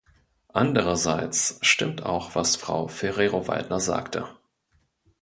[0.51, 4.27] Andererseits stimmt auch, was Frau Ferrero-Waldner sagte.